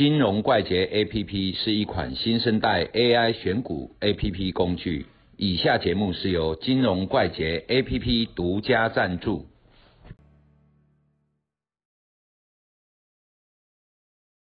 [0.00, 5.06] 金融怪杰 APP 是一款新生代 AI 选股 APP 工具。
[5.36, 9.46] 以下节目是由金融怪杰 APP 独家赞助。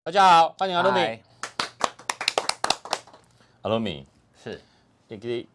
[0.03, 1.23] 大家好，欢迎阿罗米嗨。
[3.63, 4.05] 阿罗米，
[4.35, 4.61] 是
[5.07, 5.47] 你给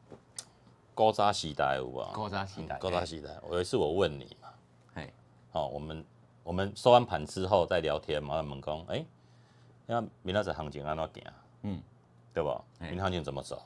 [0.96, 2.03] 高扎时代有无？
[2.12, 3.30] 高扎时代高扎时代。
[3.53, 4.48] 有一次我问你嘛，
[4.96, 5.12] 嘿，
[5.53, 6.04] 哦，我们
[6.43, 9.04] 我们收完盘之后再聊天嘛，问讲，哎、
[9.93, 11.23] 那明仔载行情安怎行？
[11.63, 11.82] 嗯，
[12.32, 12.63] 对吧？
[12.81, 13.61] 哎明天行情怎么走？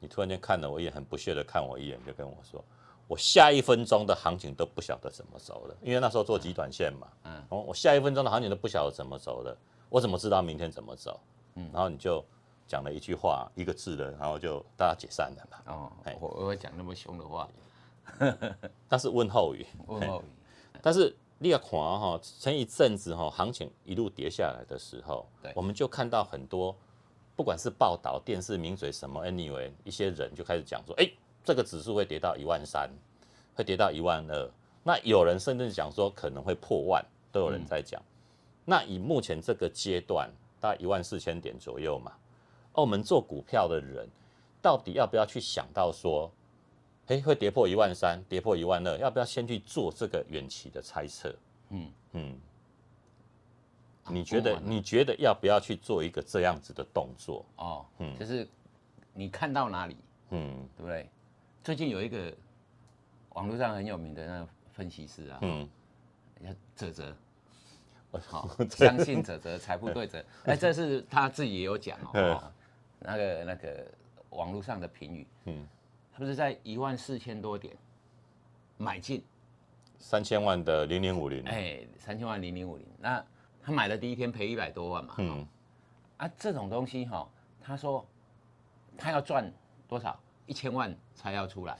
[0.00, 2.64] 你突然间看了我一眼，很不屑的看我一眼，就跟我说，
[3.08, 9.56] 我下一分钟的行情都不晓得怎么走了，因为那时候做极短线嘛，嗯嗯，我我下一分钟的行情都不晓得怎么走了，
[9.88, 11.18] 我怎么知道明天怎么走？
[11.56, 12.24] 嗯，然后你就
[12.68, 15.72] 讲了一句话，一个字的，然后就大家解散了嘛。
[15.74, 17.48] 哦嘿，我我会讲那么凶的话，
[18.88, 20.24] 但是问候语，问候语，
[20.80, 26.74] 但是你要看哈，前一阵子哈，行情一路跌下来的时候，我们就看到很多，
[27.36, 31.08] 不管是报道、电视、名嘴什么，anyway，一些人就开始讲说，哎、
[31.44, 32.90] 这个指数会跌到一万三，
[33.54, 34.50] 会跌到一万二。
[34.82, 38.02] 那有人甚至讲说可能会破万，都有人在讲。
[38.64, 40.28] 那以目前这个阶段，
[40.58, 42.12] 大概一万四千点左右嘛，
[42.72, 44.08] 哦，我们做股票的人，
[44.60, 46.28] 到底要不要去想到说，
[47.08, 51.34] 哎，会跌破一万三，跌破一万二，要不要先去做这个远期的猜测？
[51.70, 52.40] 嗯嗯，
[54.08, 57.44] 你觉得你觉得要不要去做一个这样子的动作？
[57.56, 57.84] 哦，
[58.18, 58.46] 就是
[59.12, 59.96] 你看到哪里，
[60.30, 61.08] 嗯对不对？
[61.64, 62.32] 最近有一个
[63.30, 65.68] 网络上很有名的那个分析师啊，嗯，
[66.42, 67.16] 叫泽泽。
[68.26, 70.24] 好， 相信泽泽，财富对泽。
[70.44, 72.52] 哎，这是他自己也有讲哦，
[73.00, 73.86] 那个那个
[74.30, 75.68] 网络上的评语，嗯
[76.18, 77.76] 不是在一万四千多点
[78.76, 79.22] 买进，
[80.00, 83.24] 三千万的零零五零，哎，三千万零零五零，那
[83.62, 85.46] 他买的第一天赔一百多万嘛，嗯。
[86.16, 87.28] 啊，这种东西哈、
[87.60, 88.04] 他说
[88.96, 89.48] 他要赚
[89.86, 90.18] 多少？
[90.46, 91.78] 一千万才要出来，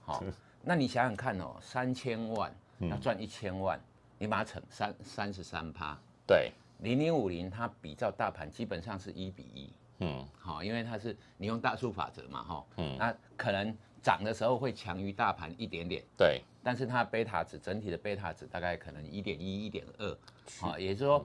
[0.00, 0.24] 好、
[0.60, 3.78] 那你想想看哦，三千万要赚一千万，
[4.18, 10.26] 你把它乘三三十三趴，对，零零五零它比照大盘基本上是一比一，嗯。
[10.38, 12.96] 好、因为它是你用大数法则嘛，哈、嗯。
[12.98, 20.18] 那可能涨的时候会强于大盘一点点，对，但是它的贝塔值整体的贝塔值大概可能一点一、一点二，
[20.60, 21.24] 好，也就是说，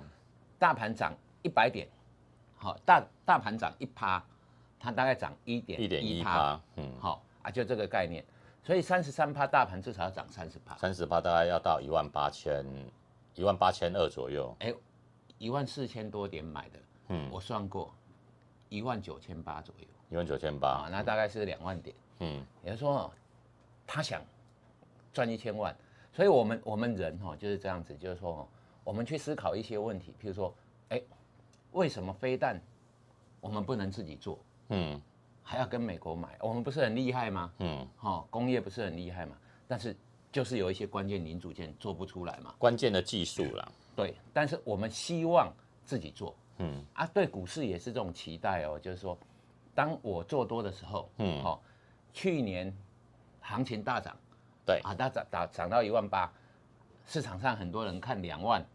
[0.57, 1.13] 大盘涨
[1.43, 1.87] 一百点，
[2.57, 4.21] 好，大大盘涨一趴，
[4.79, 8.25] 它大概涨一点一点一趴，趴，嗯，好啊，就这个概念，
[8.63, 12.65] 所以三十三趴大盘至少要涨三十趴，三十趴大概要到一万八千
[13.35, 14.73] 一万八千二左右，哎，
[15.37, 16.79] 一万四千多点买的，
[17.09, 17.29] 嗯。
[17.31, 17.93] 我算过，
[18.73, 21.95] 一万九千八左右一万九千八啊，，那大概是两万点。
[22.21, 23.13] 嗯也就是说，
[23.85, 24.19] 他想
[25.11, 25.75] 赚一千万，
[26.11, 28.47] 所以我们我们人哈就是这样子，就是说，
[28.83, 30.51] 我们去思考一些问题，譬如说，
[30.89, 30.99] 哎，
[31.73, 32.59] 为什么飞弹
[33.39, 34.39] 我们不能自己做，
[34.69, 34.99] 嗯
[35.43, 36.35] 还要跟美国买？
[36.39, 37.53] 我们不是很厉害吗？
[37.59, 39.37] 嗯，哈，工业不是很厉害吗？
[39.67, 39.95] 但是
[40.31, 42.55] 就是有一些关键零组件做不出来嘛。
[42.57, 45.53] 关键的技术啦，对，但是我们希望
[45.85, 47.05] 自己做嗯啊。
[47.13, 49.17] 对股市也是这种期待哦，就是说，
[49.73, 51.59] 当我做多的时候，嗯
[52.13, 52.75] 去年
[53.41, 54.15] 行情大涨。
[54.65, 56.31] 对，啊，大涨涨涨到一万八，
[57.05, 58.65] 市场上很多人看两万，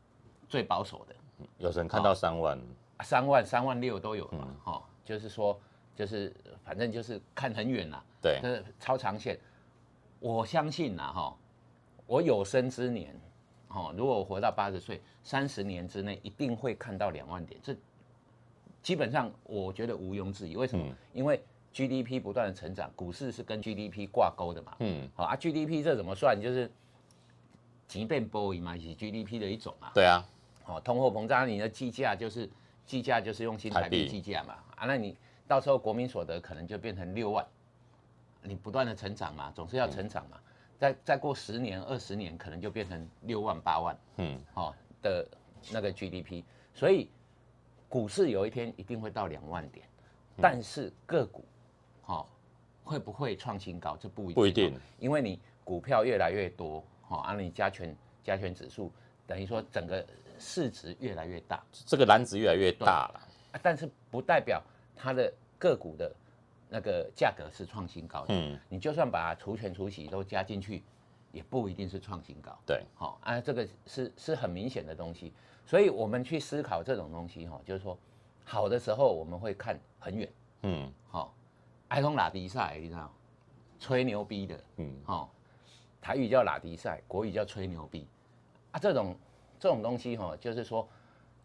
[0.47, 1.15] 最保守的
[1.57, 2.59] 有人看到三万，
[2.99, 5.59] 啊三万、三万六都有嗯嘛，哈、就是说，
[5.97, 9.41] 就是反正就是看很远啦，对这是超长线。
[10.21, 11.37] 我相信呐，哈，
[12.07, 13.19] 我有生之年，
[13.69, 17.77] 哦，如果我活到八十岁，三十年之内一定会看到两万点，这
[18.83, 20.57] 基本上我觉得毋庸置疑。
[20.57, 20.85] 为什么？
[20.87, 21.41] 嗯因为
[21.73, 26.41] GDP 不断的成长，股市是跟 GDP 挂钩的嘛，嗯，好啊，GDP 这怎么算？
[26.41, 26.71] 就是
[27.87, 29.91] 即便波音嘛，也是 GDP 的一种嘛。
[29.95, 30.27] 对啊，
[30.67, 32.49] 哦，通货膨胀，你的计价就是
[32.87, 34.55] 计价就是用新台币计价嘛。
[34.77, 35.15] 啊，那你
[35.47, 37.47] 到时候国民所得可能就变成六万，
[38.43, 40.39] 你不断的成长嘛，总是要成长嘛。
[40.79, 44.39] 再再过十年、二十年，可能就变成六万、八万，嗯。
[44.55, 45.27] 哦的
[45.73, 46.43] 那个 GDP。
[46.75, 47.11] 所以
[47.89, 49.87] 股市有一天一定会到两万点，
[50.41, 51.45] 但是个股，
[52.07, 52.27] 哦，
[52.85, 53.97] 会不会创新高？
[53.97, 58.93] 这不一定，不一定，因为你股票越来越多，好、啊，你加权加权指数
[59.27, 60.05] 等于说整个
[60.39, 63.21] 市值越来越大，这个篮子越来越大了，
[63.53, 64.63] 啊但是不代表
[64.95, 66.15] 它的个股的
[66.69, 68.35] 那个价格是创新高的。
[68.35, 70.83] 嗯，你就算把除权除息都加进去，
[71.33, 72.57] 也不一定是创新高。
[72.67, 75.33] 对，好、啊，这个是是很明显的东西，
[75.65, 77.99] 所以我们去思考这种东西哈、就是说
[78.45, 80.33] 好的时候我们会看很远，
[80.63, 81.35] 嗯好、
[81.89, 83.13] 爱通拉迪赛，你知道，
[83.79, 85.29] 吹牛逼的，嗯哦，
[86.01, 88.07] 台语叫拉迪赛，国语叫吹牛逼
[88.73, 89.17] 啊，这种
[89.59, 90.89] 这种东西哈、就是说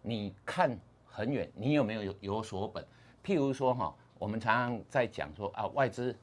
[0.01, 2.85] 你看很远，你有没有有有所本？
[3.23, 6.15] 譬如说哈，我们常常在讲说啊，外资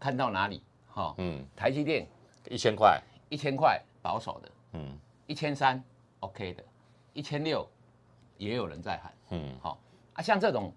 [0.00, 2.08] 看到哪里哈，嗯，台积电
[2.48, 4.98] 一千块，一千块保守的，嗯。
[5.26, 5.84] 一千三
[6.20, 6.64] OK 的，
[7.12, 7.68] 一千六
[8.38, 9.78] 也有人在喊，嗯，好
[10.14, 10.72] 啊，像这种，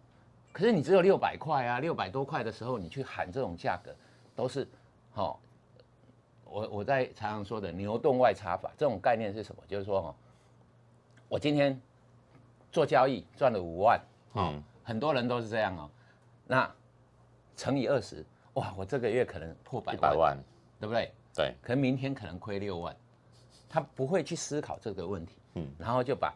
[0.51, 3.95] 可是你只有六百块啊，六百多块的时候，你去喊这种价格，
[4.35, 4.67] 都是
[5.13, 5.39] 好。
[6.43, 9.63] 我我在常常说的牛顿外差法，这种概念是什么？
[9.69, 10.15] 就是说哈，
[11.29, 11.79] 我今天
[12.73, 14.01] 做交易赚了五万，
[14.33, 15.89] 嗯，很多人都是这样哦，
[16.45, 16.69] 那
[17.55, 20.37] 乘以二十，哇，我这个月可能破百万，一百万，
[20.79, 21.11] 对不对？
[21.33, 22.95] 对，可能明天可能亏六万，
[23.69, 26.33] 他不会去思考这个问题，嗯嗯，然后就把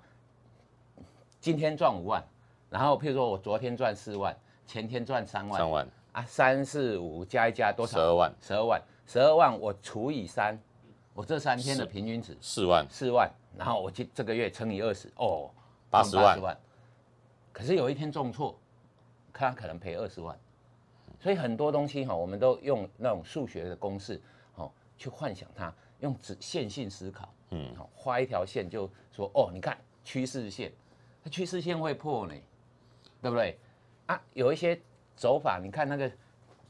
[1.42, 2.24] 今天赚五万，
[2.69, 4.36] 然后譬如说我昨天赚四万，
[4.66, 7.98] 前天赚三万，三万，啊，三四五加一加多少？
[7.98, 10.57] 十二万，十二万，十二万我除以三，
[11.13, 15.52] 我这三天的平均值四万，四万，然后我这这个月乘以二十，哦
[15.90, 16.57] 八十万万。
[17.52, 18.57] 可是有一天重挫，
[19.37, 20.37] 他可能赔二十万，
[21.19, 24.21] 所以很多东西哈，我们都用那种数学的公式，
[24.55, 30.71] 哦，去幻想它，用直线性思考，嗯，好，画一条线就说，哦，你看趋势线，
[31.23, 32.33] 它趋势线会破呢，
[33.21, 33.57] 对不对？
[34.05, 34.79] 啊，有一些
[35.15, 36.09] 走法，你看那个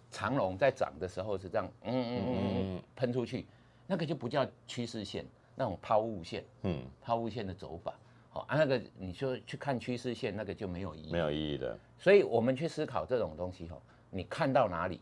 [0.10, 3.46] 长龙在涨的时候是这样，嗯嗯嗯嗯，喷出去，
[3.86, 5.26] 那个就不叫趋势线，
[5.56, 7.94] 那种抛物线，嗯，抛物线的走法，
[8.36, 11.20] 好啊，那个你说去看趋势线，那个就没有意义没。
[11.20, 15.00] 有意义的，所以我们去思考这种东西吼，你看到哪里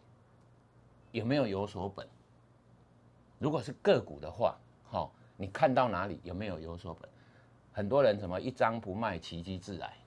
[1.12, 2.08] 有没有有所本？
[3.40, 7.10] 如果是个股的话，好，你看到哪里有没有有所本？
[7.72, 9.98] 很多人什么一张不卖，奇迹自来，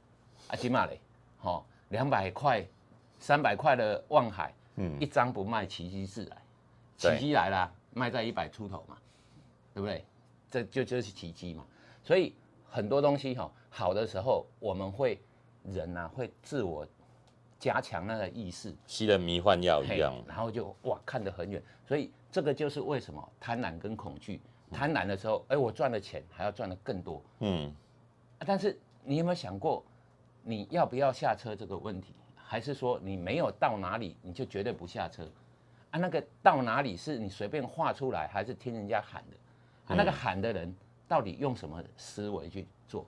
[0.47, 1.01] 啊，起码嘞，
[1.37, 2.65] 好，两百块、
[3.19, 6.37] 三百块的望海，嗯一张不卖，奇迹自来，
[6.97, 8.97] 奇迹来啦，卖在一百出头嘛，
[9.75, 10.05] 对不对？
[10.49, 11.67] 这就就是奇迹嘛。
[12.05, 12.33] 所以
[12.77, 15.19] 很多东西哈，好的时候我们会
[15.65, 16.87] 人呐、会自我
[17.59, 21.63] 加强那个意识，吸了迷幻药一样，然后就哇看得很远。
[21.89, 24.43] 所以这个就是为什么贪婪跟恐惧。
[24.71, 27.75] 贪婪的时候，哎，我赚了钱还要赚的更多，嗯，
[28.41, 29.83] 啊但是你有没有想过，
[30.43, 32.13] 你要不要下车这个问题？
[32.35, 35.27] 还是说你没有到哪里你就绝对不下车？
[35.93, 39.37] 啊，那个到哪里是你随便画出来，还是听人家喊的？
[39.87, 40.77] 啊，那个喊的人
[41.09, 43.07] 到底用什么思维去做？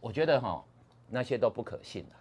[0.00, 0.64] 我觉得哈，
[1.08, 2.14] 那些都不可信的。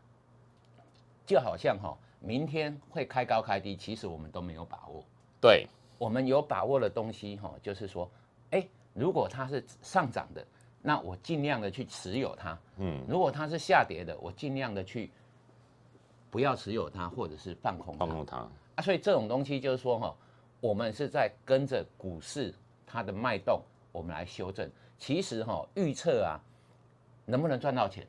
[1.26, 5.04] 就好像哈，明天会开高开低，其实我们都没有把握。
[5.40, 5.68] 对，
[5.98, 8.10] 我们有把握的东西哈，就是说，
[8.52, 10.46] 哎，如果它是上涨的，
[10.82, 12.58] 那我尽量的去持有它。
[12.78, 15.12] 嗯，如果它是下跌的，我尽量的去
[16.32, 18.06] 不要持有它，或者是放空它。
[18.06, 18.38] 放空它，
[18.76, 20.16] 啊，所以这种东西就是说哈，
[20.60, 22.54] 我们是在跟着股市
[22.86, 23.62] 它的脉动，
[23.92, 24.70] 我们来修正。
[24.98, 26.40] 其实哈，预测啊，
[27.26, 28.06] 能不能赚到钱？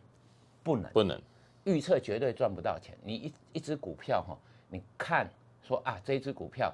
[0.63, 0.93] 不能。
[0.93, 1.21] 不能，
[1.65, 2.97] 预测绝对赚不到钱。
[3.03, 4.37] 你一一只股票哈，
[4.69, 5.29] 你看
[5.63, 6.73] 说啊，这一只股票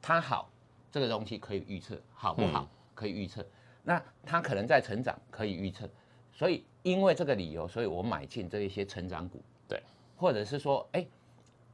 [0.00, 0.48] 它好，
[0.90, 2.68] 这个东西可以预测好不好？
[2.94, 3.44] 可以预测。
[3.82, 5.88] 那它可能在成长，可以预测。
[6.32, 9.42] 所以因为这个理由，所以我买进这一些成长股。
[9.68, 9.82] 对，
[10.16, 11.06] 或者是说，哎，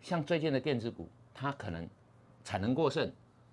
[0.01, 1.89] 像最近的电子股，它可能
[2.45, 3.11] 产能过剩，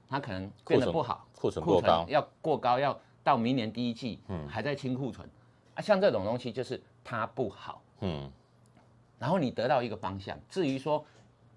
[0.08, 5.28] 它可能变得库存不好，库存过高要过高，要到明年第一季，嗯，还在清库存
[5.74, 5.82] 啊。
[5.82, 7.82] 像这种东西就是它不好。
[8.02, 8.32] 嗯，
[9.18, 10.40] 然后你得到一个方向。
[10.48, 11.04] 至于说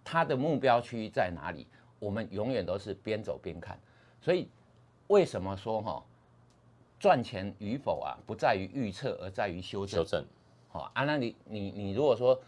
[0.03, 1.67] 它的目标区域在哪里，
[1.99, 3.79] 我们永远都是边走边看。
[4.19, 4.49] 所以
[5.09, 6.03] 为什么说哈
[6.99, 10.05] 赚钱与否啊，不在于预测，而在于修正修。
[10.05, 10.25] 正，
[10.71, 12.41] 好啊，那你你你如果说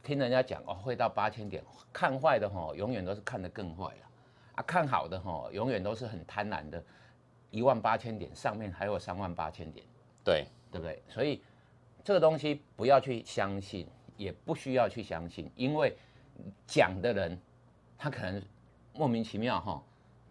[0.00, 1.60] 听人家讲哦会到八千点，
[1.92, 4.06] 看坏的哈永远都是看得更坏了
[4.54, 6.80] 啊，看好的哈永远都是很贪婪的，
[7.54, 9.86] 一万八千点上面还有三万八千点。
[10.24, 11.00] 对，对不对？
[11.08, 11.40] 所以
[12.02, 15.96] 这个东西不要去相信，也不需要去相信，因为
[16.66, 17.38] 讲的人
[17.96, 18.42] 他可能
[18.92, 19.80] 莫名其妙哈，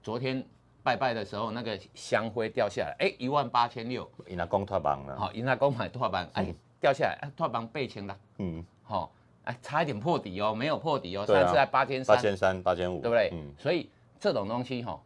[0.01, 0.43] 昨天
[0.83, 9.11] 拜拜的时候那个香灰掉下来，哎，一万八千六，伊那公脱板了，好，因阿公买拓板，哎，掉下来，哎，拓板被清了，嗯，好，
[9.45, 13.29] 哎，差一点破底哦，没有破底哦，啊上次在八千三，八千三、八千五，对不对？
[13.31, 13.89] 嗯，所以
[14.19, 15.01] 这种东西哈，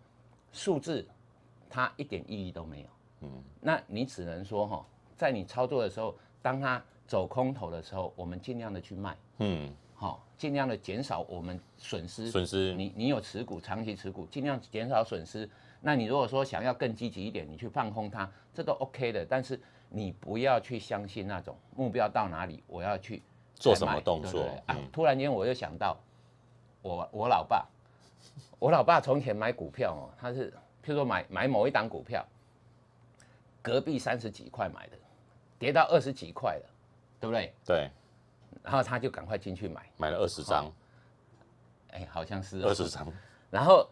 [0.52, 1.08] 数字
[1.70, 2.88] 它一点意义都没有。
[3.22, 12.30] 嗯，那你只能说哈，在你操作的时候，当它走空头的时候，我们尽量的去卖，嗯，好，尽量的减少我们损失。
[12.30, 15.50] 损失，你你有持股，长期持股，尽量减少损失。
[15.82, 19.26] 那你如果说想要更积极一点，你去放空它，这都 OK 的。
[19.26, 19.60] 但是
[19.90, 23.22] 你不要去相信那种目标到哪里，我要去
[23.56, 24.88] 做什么动作啊嗯？
[24.92, 25.98] 突然间我又想到
[26.82, 27.66] 我我老爸，
[28.60, 30.54] 我老爸从前买股票哦，他是
[30.88, 32.26] 譬如说买买某一档股票，
[33.62, 34.94] 隔壁三十几块买的，
[35.60, 36.66] 跌到二十几块了，
[37.20, 37.54] 对不对？
[37.66, 37.92] 对，
[38.64, 40.72] 然后他就赶快进去买，买了二十张，
[41.92, 43.06] 哎，好像是哦二十张
[43.52, 43.86] 然后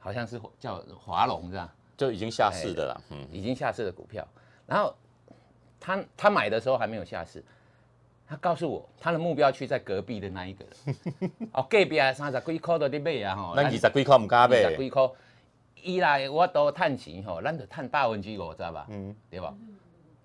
[0.00, 3.00] 好像是叫华龙这样，就已经下市的啦。
[3.10, 4.26] 嗯，已经下市的股票。
[4.66, 4.92] 然后
[5.78, 7.40] 他他买的时候还没有下市，
[8.26, 11.30] 他告诉我他的目标区在隔壁的那一个人。
[11.54, 15.08] 哦，隔壁啊，三十几块都得买啊吼，那二十几块唔敢二十，几块，
[15.86, 18.86] 伊来我都探钱吼，咱就探百分之五，知道吧？
[18.90, 19.54] 嗯，对吧？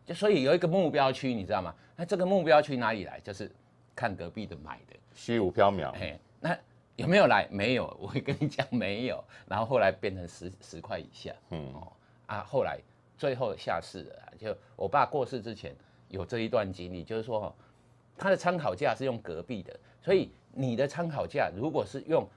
[0.03, 1.74] 就所以有一个目标区，你知道吗？
[1.96, 3.20] 那这个目标区哪里来？
[3.20, 3.50] 就是
[3.96, 4.96] 看隔壁的买的。
[5.13, 5.91] 虚无缥缈。
[5.91, 6.58] 嘿，那
[6.96, 7.48] 有没有来？
[7.51, 9.24] 没有， 我会跟你讲没有。
[9.46, 11.94] 然后后来变成十十块以下，嗯哦
[12.25, 12.80] 啊，后来
[13.15, 14.34] 最后下市了啊。
[14.39, 15.75] 就我爸过世之前
[16.10, 17.53] 有这一段经历，就是说哦，
[18.18, 22.27] 他的参考价是用隔壁的，所以你的参考价如果是用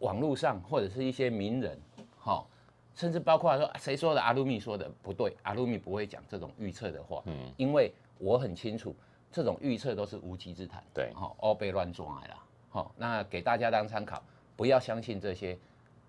[0.00, 1.78] 网络上或者是一些名人，
[2.18, 2.44] 哈、
[2.94, 8.94] 甚至包括说啊谁说的阿鲁米说的不对，阿鲁米不会讲这种预测的话，嗯，因为我很清楚
[9.30, 12.38] 这种预测都是无稽之谈，对好、哦，被乱抓来了，
[12.70, 14.22] 好、那给大家当参考，
[14.56, 15.58] 不要相信这些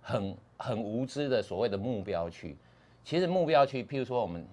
[0.01, 2.57] 很很无知的所谓的目标区。
[3.03, 4.45] 其实目标区，譬如说我们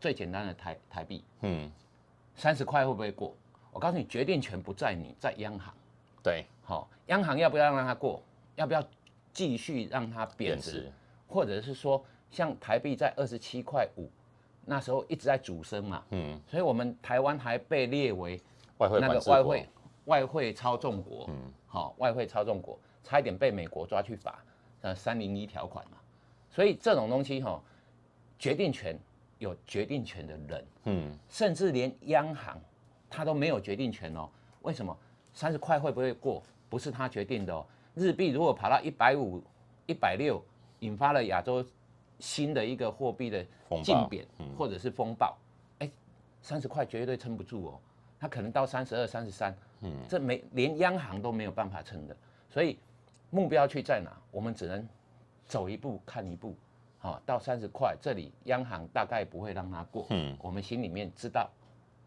[0.00, 1.70] 最简单的台台币嗯，
[2.34, 3.34] 三十块会不会过？
[3.72, 5.74] 我告诉你，决定权不在你，在央行。
[6.22, 8.22] 对，好、央行要不要让它过？
[8.54, 8.82] 要不要
[9.32, 10.90] 继续让它贬值？
[11.26, 14.10] 或者是说，像台币在二十七块五，
[14.64, 18.40] 那时候一直在主升嘛，嗯，所以我们台湾还被列为
[18.78, 19.68] 外汇外汇
[20.04, 24.38] 外汇操纵国，嗯，好、外汇操纵国，差一点被美国抓去罚，
[24.82, 25.98] 呃，三零一条款嘛。
[26.50, 27.60] 所以这种东西哈、
[28.38, 28.98] 决定权
[29.38, 32.60] 有决定权的人，嗯，甚至连央行
[33.10, 34.28] 他都没有决定权哦。
[34.62, 34.96] 为什么？
[35.32, 36.42] 三十块会不会过？
[36.68, 37.64] 不是他决定的哦。
[37.94, 39.42] 日币如果跑到一百五、
[39.86, 40.42] 一百六，
[40.80, 41.64] 引发了亚洲
[42.18, 43.44] 新的一个货币的
[43.82, 45.36] 竞贬或者是风暴，
[45.78, 45.90] 哎，
[46.40, 47.80] 三十块绝对撑不住哦。
[48.18, 52.16] 它可能到三十二、三十三，嗯，这没连央行都没有办法撑的。
[52.48, 52.78] 所以
[53.30, 54.10] 目标去在哪？
[54.30, 54.88] 我们只能
[55.44, 56.54] 走一步看一步。
[56.98, 60.06] 好、到三十块，这里央行大概不会让它过。
[60.10, 61.48] 嗯我们心里面知道，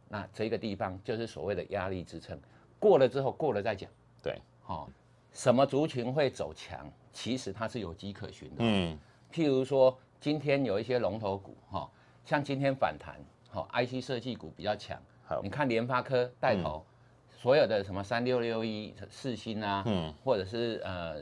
[0.09, 2.37] 那这个地方就是所谓的压力支撑。
[2.79, 3.89] 过了之后，过了再讲。
[4.21, 4.89] 对，好、
[5.31, 6.91] 什么族群会走强？
[7.21, 8.55] 其实它是有迹可循的。
[8.59, 8.97] 嗯，
[9.29, 11.89] 譬如说，今天有一些龙头股，哈、
[12.23, 15.41] 像今天反弹，好、IC 设计股比较强好。
[15.43, 16.81] 你看联发科带头，
[17.29, 20.13] 所有的什么三六六一、四星啊，嗯。
[20.23, 21.21] 或者是呃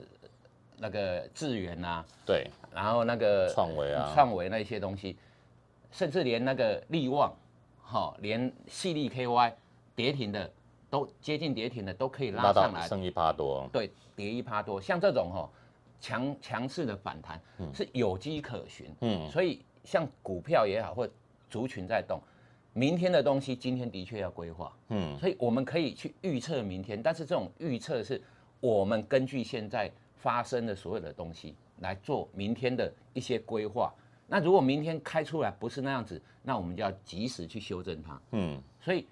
[0.78, 4.12] 那个智源啊，对，然后那个创维啊。
[4.14, 5.18] 创维那些东西，
[5.90, 7.34] 甚至连那个力旺，
[7.82, 9.52] 哈、连细粒 KY
[9.96, 10.48] 跌停的
[10.92, 15.50] 都接近跌停的都可以拉拉上来，到剩一趴多，对，跌一趴多，像这种哈、
[16.00, 17.42] 强强势的反弹
[17.74, 21.10] 是有迹可循，嗯，所以像股票也好，或
[21.50, 22.22] 族群在动，
[22.74, 28.22] 明天的东西今天的确要规划，嗯，所以我们可以去预测明天，但是这种预测是
[28.60, 33.94] 我们根据现在发生的所有的东西来做明天的一些规划。
[34.28, 38.22] 那如果明天开出来不是那样子，那我们就要及时去修正它。
[38.32, 39.08] 嗯，所以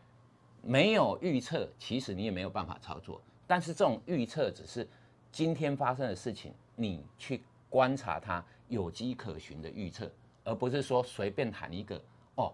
[0.62, 3.22] 没有预测，其实你也没有办法操作。
[3.48, 4.86] 但是这种预测只是
[5.32, 10.12] 今天发生的事情，你去观察它有迹可循的预测，
[10.44, 12.02] 而不是说随便喊一个
[12.36, 12.54] 哦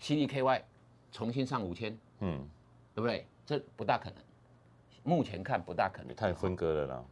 [0.00, 0.62] ，CDKY
[1.12, 2.48] 重新上五千，嗯，
[2.94, 3.26] 对不对？
[3.44, 4.16] 这不大可能，
[5.04, 6.14] 目前看不大可能。
[6.16, 7.04] 太分割了啦，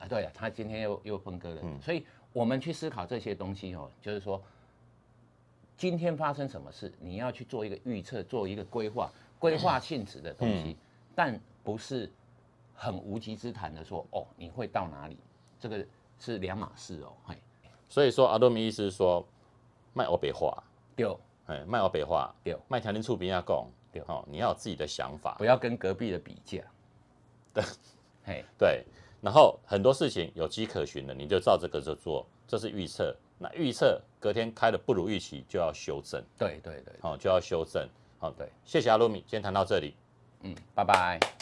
[0.00, 4.42] 啊，对啊，他今天又又分割了，所以我们去思考这些东西哦，就是说，
[5.76, 10.76] 今天发生什么事，你要去做一个预测，做一个规划，规划性质的东西，
[11.14, 12.10] 但不是
[12.74, 15.16] 很无稽之谈的说哦，你会到哪里，
[15.68, 15.86] 这个
[16.18, 17.36] 是两码事哦，嘿，
[17.88, 19.26] 所以说阿多米意思是说
[19.92, 20.62] 卖欧北话，
[20.94, 21.16] 对。
[21.46, 22.56] 哎，卖欧北话，对。
[22.66, 24.02] 卖条件处边要讲，对。
[24.08, 25.36] 哦，你要有自己的想法。
[25.38, 26.60] 不，要跟隔壁的比价，
[27.54, 27.64] 对，
[28.24, 28.84] 嘿，对，
[29.20, 33.16] 然后很多事情有迹可循的，你就照这个就做，这是预测。
[33.38, 37.88] 那预测隔天开的不如预期，就要修正，对对对，好、就要修正。
[38.18, 39.94] 好、对，谢谢阿鲁米，今天谈到这里。
[40.40, 41.35] 嗯，拜拜。